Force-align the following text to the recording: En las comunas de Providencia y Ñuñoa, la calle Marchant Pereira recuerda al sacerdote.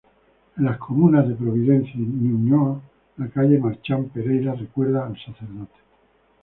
En 0.57 0.65
las 0.65 0.79
comunas 0.79 1.27
de 1.27 1.35
Providencia 1.35 1.93
y 1.93 1.99
Ñuñoa, 1.99 2.81
la 3.17 3.27
calle 3.29 3.59
Marchant 3.59 4.11
Pereira 4.11 4.55
recuerda 4.55 5.05
al 5.05 5.15
sacerdote. 5.15 5.75